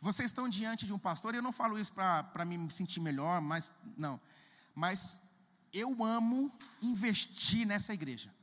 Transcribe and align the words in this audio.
Vocês 0.00 0.30
estão 0.30 0.48
diante 0.48 0.86
de 0.86 0.92
um 0.92 0.98
pastor, 0.98 1.34
e 1.34 1.38
eu 1.38 1.42
não 1.42 1.52
falo 1.52 1.78
isso 1.78 1.92
para 1.92 2.44
me 2.44 2.70
sentir 2.70 3.00
melhor, 3.00 3.40
mas 3.40 3.72
não. 3.96 4.20
Mas 4.74 5.20
eu 5.72 6.04
amo 6.04 6.52
investir 6.82 7.66
nessa 7.66 7.92
igreja. 7.92 8.34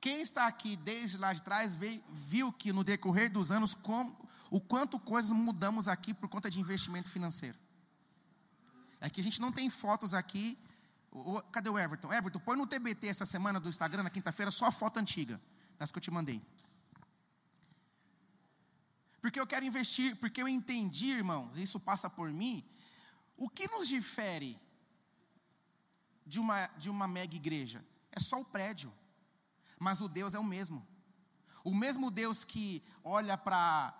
Quem 0.00 0.20
está 0.20 0.46
aqui 0.46 0.76
desde 0.76 1.16
lá 1.16 1.32
de 1.32 1.42
trás 1.42 1.74
veio, 1.74 2.04
viu 2.10 2.52
que 2.52 2.72
no 2.72 2.84
decorrer 2.84 3.32
dos 3.32 3.50
anos 3.50 3.72
como, 3.72 4.14
o 4.50 4.60
quanto 4.60 4.98
coisas 4.98 5.32
mudamos 5.32 5.88
aqui 5.88 6.12
por 6.12 6.28
conta 6.28 6.50
de 6.50 6.60
investimento 6.60 7.08
financeiro. 7.08 7.58
É 9.00 9.08
que 9.08 9.20
a 9.20 9.24
gente 9.24 9.40
não 9.40 9.50
tem 9.50 9.70
fotos 9.70 10.12
aqui. 10.12 10.58
Cadê 11.50 11.70
o 11.70 11.78
Everton? 11.78 12.12
Everton, 12.12 12.38
põe 12.40 12.56
no 12.56 12.66
TBT 12.66 13.06
essa 13.06 13.24
semana 13.24 13.58
do 13.58 13.68
Instagram, 13.68 14.02
na 14.02 14.10
quinta-feira, 14.10 14.50
só 14.50 14.66
a 14.66 14.70
foto 14.70 14.98
antiga, 14.98 15.40
das 15.78 15.90
que 15.90 15.98
eu 15.98 16.02
te 16.02 16.10
mandei. 16.10 16.42
Porque 19.24 19.40
eu 19.40 19.46
quero 19.46 19.64
investir, 19.64 20.14
porque 20.16 20.42
eu 20.42 20.46
entendi, 20.46 21.06
irmãos, 21.06 21.56
isso 21.56 21.80
passa 21.80 22.10
por 22.10 22.30
mim. 22.30 22.62
O 23.34 23.48
que 23.48 23.66
nos 23.68 23.88
difere 23.88 24.60
de 26.26 26.38
uma, 26.38 26.66
de 26.76 26.90
uma 26.90 27.08
mega 27.08 27.34
igreja? 27.34 27.82
É 28.12 28.20
só 28.20 28.38
o 28.38 28.44
prédio 28.44 28.92
mas 29.84 30.00
o 30.00 30.08
Deus 30.08 30.34
é 30.34 30.38
o 30.38 30.44
mesmo. 30.44 30.86
O 31.62 31.74
mesmo 31.74 32.10
Deus 32.10 32.42
que 32.42 32.82
olha 33.02 33.36
para 33.36 33.92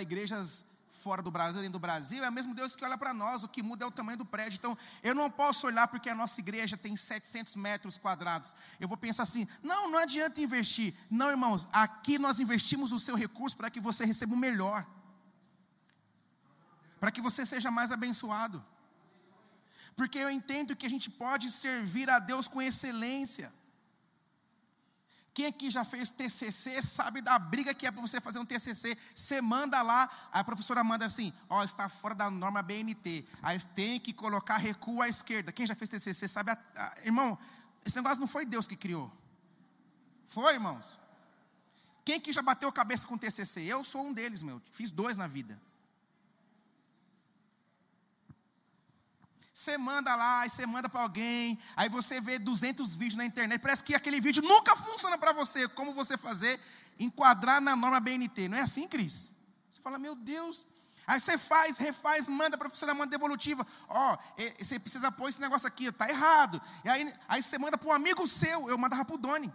igrejas 0.00 0.64
fora 0.90 1.22
do 1.22 1.30
Brasil, 1.30 1.60
dentro 1.60 1.74
do 1.74 1.78
Brasil, 1.78 2.22
é 2.24 2.28
o 2.28 2.32
mesmo 2.32 2.54
Deus 2.54 2.76
que 2.76 2.84
olha 2.84 2.98
para 2.98 3.14
nós, 3.14 3.42
o 3.42 3.48
que 3.48 3.62
muda 3.62 3.84
é 3.84 3.88
o 3.88 3.90
tamanho 3.90 4.18
do 4.18 4.24
prédio. 4.24 4.56
Então, 4.58 4.76
eu 5.02 5.14
não 5.14 5.30
posso 5.30 5.66
olhar 5.66 5.88
porque 5.88 6.08
a 6.08 6.14
nossa 6.14 6.40
igreja 6.40 6.76
tem 6.76 6.96
700 6.96 7.56
metros 7.56 7.96
quadrados. 7.96 8.54
Eu 8.78 8.88
vou 8.88 8.96
pensar 8.96 9.22
assim: 9.22 9.46
não, 9.62 9.90
não 9.90 9.98
adianta 9.98 10.40
investir. 10.40 10.94
Não, 11.10 11.30
irmãos, 11.30 11.68
aqui 11.72 12.18
nós 12.18 12.40
investimos 12.40 12.92
o 12.92 12.98
seu 12.98 13.16
recurso 13.16 13.56
para 13.56 13.70
que 13.70 13.80
você 13.80 14.04
receba 14.04 14.34
o 14.34 14.36
melhor, 14.36 14.86
para 16.98 17.10
que 17.10 17.20
você 17.20 17.46
seja 17.46 17.70
mais 17.70 17.92
abençoado. 17.92 18.64
Porque 19.96 20.18
eu 20.18 20.30
entendo 20.30 20.76
que 20.76 20.86
a 20.86 20.90
gente 20.90 21.10
pode 21.10 21.50
servir 21.50 22.08
a 22.08 22.18
Deus 22.18 22.48
com 22.48 22.62
excelência. 22.62 23.52
Quem 25.32 25.46
aqui 25.46 25.70
já 25.70 25.84
fez 25.84 26.10
TCC 26.10 26.82
sabe 26.82 27.20
da 27.20 27.38
briga 27.38 27.72
que 27.72 27.86
é 27.86 27.90
para 27.90 28.00
você 28.00 28.20
fazer 28.20 28.38
um 28.38 28.44
TCC. 28.44 28.96
Você 29.14 29.40
manda 29.40 29.80
lá, 29.80 30.10
a 30.32 30.42
professora 30.42 30.82
manda 30.82 31.04
assim: 31.04 31.32
ó, 31.48 31.62
está 31.62 31.88
fora 31.88 32.14
da 32.14 32.30
norma 32.30 32.62
BNT. 32.62 33.24
Aí 33.42 33.58
tem 33.60 34.00
que 34.00 34.12
colocar 34.12 34.56
recuo 34.56 35.00
à 35.00 35.08
esquerda. 35.08 35.52
Quem 35.52 35.66
já 35.66 35.74
fez 35.74 35.88
TCC 35.90 36.26
sabe, 36.26 36.50
a, 36.50 36.58
a, 36.74 36.96
irmão, 37.04 37.38
esse 37.84 37.96
negócio 37.96 38.18
não 38.20 38.26
foi 38.26 38.44
Deus 38.44 38.66
que 38.66 38.76
criou. 38.76 39.10
Foi, 40.26 40.54
irmãos? 40.54 40.98
Quem 42.04 42.20
que 42.20 42.32
já 42.32 42.42
bateu 42.42 42.68
a 42.68 42.72
cabeça 42.72 43.06
com 43.06 43.16
TCC? 43.16 43.62
Eu 43.62 43.84
sou 43.84 44.06
um 44.06 44.12
deles, 44.12 44.42
meu. 44.42 44.60
Fiz 44.72 44.90
dois 44.90 45.16
na 45.16 45.26
vida. 45.26 45.60
Você 49.60 49.76
manda 49.76 50.16
lá, 50.16 50.48
você 50.48 50.64
manda 50.64 50.88
para 50.88 51.02
alguém, 51.02 51.58
aí 51.76 51.86
você 51.86 52.18
vê 52.18 52.38
200 52.38 52.94
vídeos 52.94 53.16
na 53.16 53.26
internet, 53.26 53.60
parece 53.60 53.84
que 53.84 53.94
aquele 53.94 54.18
vídeo 54.18 54.42
nunca 54.42 54.74
funciona 54.74 55.18
para 55.18 55.34
você. 55.34 55.68
Como 55.68 55.92
você 55.92 56.16
fazer? 56.16 56.58
Enquadrar 56.98 57.60
na 57.60 57.76
norma 57.76 58.00
BNT. 58.00 58.48
Não 58.48 58.56
é 58.56 58.62
assim, 58.62 58.88
Cris? 58.88 59.34
Você 59.70 59.78
fala, 59.82 59.98
meu 59.98 60.14
Deus. 60.14 60.64
Aí 61.06 61.20
você 61.20 61.36
faz, 61.36 61.76
refaz, 61.76 62.26
manda, 62.26 62.56
a 62.56 62.58
professora 62.58 62.94
manda 62.94 63.10
devolutiva. 63.10 63.66
Ó, 63.86 64.14
oh, 64.14 64.18
você 64.58 64.78
precisa 64.78 65.12
pôr 65.12 65.28
esse 65.28 65.42
negócio 65.42 65.68
aqui, 65.68 65.84
está 65.84 66.08
errado. 66.08 66.58
E 66.82 66.88
aí, 66.88 67.14
aí 67.28 67.42
você 67.42 67.58
manda 67.58 67.76
para 67.76 67.90
um 67.90 67.92
amigo 67.92 68.26
seu, 68.26 68.70
eu 68.70 68.78
mandava 68.78 69.04
para 69.04 69.14
o 69.14 69.18
Doni. 69.18 69.52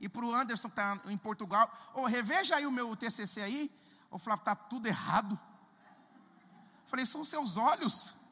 E 0.00 0.08
para 0.08 0.24
o 0.24 0.34
Anderson, 0.34 0.68
que 0.68 0.72
está 0.72 1.00
em 1.06 1.16
Portugal. 1.16 1.72
Ô, 1.94 2.00
oh, 2.00 2.06
reveja 2.06 2.56
aí 2.56 2.66
o 2.66 2.72
meu 2.72 2.96
TCC 2.96 3.40
aí. 3.40 3.70
O 4.10 4.18
Flávio, 4.18 4.40
está 4.40 4.56
tudo 4.56 4.88
errado. 4.88 5.38
Falei, 6.88 7.06
são 7.06 7.20
os 7.20 7.28
seus 7.28 7.56
olhos. 7.56 8.23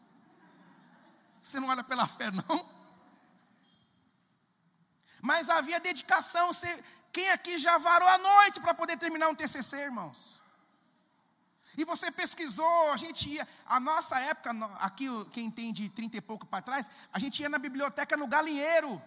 Você 1.42 1.58
não 1.58 1.68
olha 1.68 1.82
pela 1.82 2.06
fé, 2.06 2.30
não? 2.30 2.70
Mas 5.20 5.50
havia 5.50 5.80
dedicação. 5.80 6.52
Você, 6.52 6.84
quem 7.12 7.30
aqui 7.30 7.58
já 7.58 7.78
varou 7.78 8.08
a 8.08 8.18
noite 8.18 8.60
para 8.60 8.72
poder 8.72 8.96
terminar 8.96 9.28
um 9.28 9.34
TCC, 9.34 9.84
irmãos? 9.84 10.40
E 11.76 11.84
você 11.84 12.10
pesquisou, 12.10 12.92
a 12.92 12.96
gente 12.96 13.28
ia, 13.30 13.48
a 13.64 13.80
nossa 13.80 14.18
época, 14.20 14.50
aqui 14.78 15.06
quem 15.32 15.50
tem 15.50 15.72
de 15.72 15.88
30 15.88 16.18
e 16.18 16.20
pouco 16.20 16.46
para 16.46 16.62
trás, 16.62 16.90
a 17.12 17.18
gente 17.18 17.40
ia 17.40 17.48
na 17.48 17.58
biblioteca 17.58 18.16
no 18.16 18.26
Galinheiro. 18.26 19.02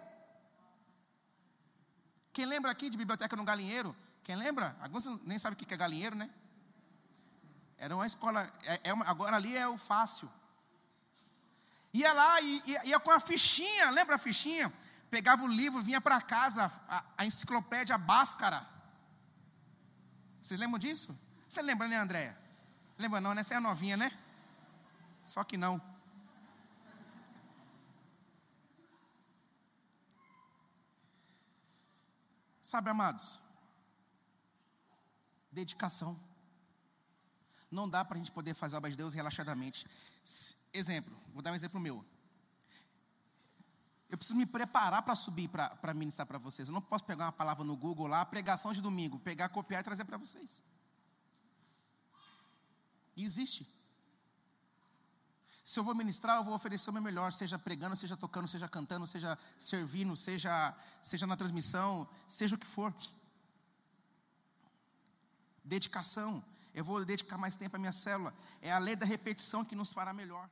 Quem 2.34 2.46
lembra 2.46 2.72
aqui 2.72 2.90
de 2.90 2.98
biblioteca 2.98 3.36
no 3.36 3.44
Galinheiro? 3.44 3.96
Quem 4.24 4.36
lembra? 4.36 4.76
Alguns 4.82 5.06
nem 5.24 5.38
sabem 5.38 5.56
o 5.56 5.66
que 5.66 5.74
é 5.74 5.78
galinheiro, 5.78 6.16
né? 6.16 6.30
Era 7.78 7.96
uma 7.96 8.08
escola, 8.08 8.52
é, 8.64 8.80
é 8.86 8.94
uma, 8.94 9.06
agora 9.06 9.36
ali 9.36 9.56
é 9.56 9.68
o 9.68 9.78
fácil. 9.78 10.30
Ia 11.96 12.12
lá 12.12 12.42
e 12.42 12.62
ia, 12.66 12.86
ia, 12.88 13.00
com 13.00 13.10
a 13.10 13.22
fichinha, 13.22 13.90
lembra 13.90 14.16
a 14.16 14.20
fichinha? 14.20 14.68
Pegava 15.10 15.46
o 15.46 15.48
livro, 15.48 15.82
vinha 15.82 16.02
para 16.02 16.20
casa, 16.20 16.70
a, 16.90 17.06
a, 17.18 17.26
enciclopédia 17.26 17.98
Báscara. 17.98 18.68
Vocês 20.42 20.60
lembram 20.60 20.78
disso? 20.78 21.18
Você 21.48 21.62
lembra, 21.62 21.88
né, 21.88 21.96
Andréia? 21.96 22.38
Lembra 22.98 23.22
não, 23.22 23.34
né? 23.34 23.44
Você 23.44 23.54
é 23.54 23.62
novinha, 23.62 23.96
né? 23.96 24.12
Só 25.24 25.42
que 25.46 25.56
não. 25.56 25.82
Sabe, 32.62 32.90
amados? 32.90 33.40
Dedicação. 35.50 36.20
Não 37.76 37.90
dá 37.90 38.06
para 38.06 38.16
a 38.16 38.18
gente 38.18 38.32
poder 38.32 38.54
fazer 38.54 38.76
a 38.76 38.78
obra 38.78 38.90
de 38.90 38.96
Deus 38.96 39.14
relaxadamente. 39.14 39.86
Exemplo, 40.74 41.14
vou 41.34 41.42
dar 41.42 41.52
um 41.52 41.56
exemplo 41.56 41.80
meu. 41.80 42.04
Eu 44.10 44.18
preciso 44.18 44.40
me 44.40 44.46
preparar 44.46 45.02
para 45.02 45.16
subir 45.16 45.50
para 45.50 45.94
ministrar 45.94 46.26
para 46.26 46.38
vocês. 46.38 46.70
Eu 46.70 46.74
não 46.74 46.82
posso 46.82 47.04
pegar 47.04 47.26
uma 47.26 47.32
palavra 47.34 47.66
no 47.66 47.76
Google 47.76 48.08
lá, 48.08 48.26
pregação 48.26 48.72
de 48.72 48.82
domingo, 48.82 49.20
pegar, 49.20 49.50
copiar 49.50 49.82
e 49.82 49.84
trazer 49.84 50.06
para 50.06 50.18
vocês. 50.18 50.64
E 53.18 53.26
existe. 53.26 53.68
Se 55.62 55.80
eu 55.80 55.84
vou 55.84 55.96
ministrar, 55.96 56.38
eu 56.38 56.44
vou 56.46 56.54
oferecer 56.54 56.90
o 56.92 56.94
meu 56.94 57.02
melhor, 57.02 57.34
seja 57.34 57.60
pregando, 57.60 57.96
seja 57.96 58.16
tocando, 58.16 58.48
seja 58.48 58.70
cantando, 58.70 59.06
seja 59.06 59.38
servindo, 59.58 60.16
seja, 60.16 60.74
seja 61.02 61.28
na 61.28 61.36
transmissão, 61.36 62.08
seja 62.28 62.56
o 62.56 62.60
que 62.60 62.68
for. 62.68 62.94
Dedicação. 65.64 66.44
Eu 66.76 66.84
vou 66.84 67.04
dedicar 67.06 67.38
mais 67.38 67.56
tempo 67.56 67.78
à 67.78 67.80
minha 67.80 67.94
célula. 67.94 68.34
É 68.62 68.70
a 68.70 68.78
lei 68.78 68.98
da 68.98 69.06
repetição 69.06 69.64
que 69.64 69.76
nos 69.76 69.94
fará 69.94 70.14
melhor. 70.14 70.50